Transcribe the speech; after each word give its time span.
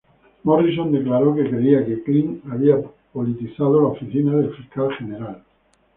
Morrison 0.43 0.91
declaró 0.91 1.35
que 1.35 1.47
creía 1.47 1.85
que 1.85 2.01
Kline 2.01 2.41
había 2.49 2.75
politizado 3.13 3.81
la 3.81 3.87
oficina 3.89 4.35
del 4.35 4.49
fiscal 4.51 4.91
general. 4.97 5.43